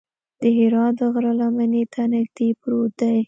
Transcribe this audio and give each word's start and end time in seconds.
د 0.39 0.43
حرا 0.57 0.85
د 0.97 0.99
غره 1.13 1.31
لمنې 1.39 1.83
ته 1.93 2.01
نږدې 2.13 2.49
پروت 2.61 2.91
دی. 2.99 3.19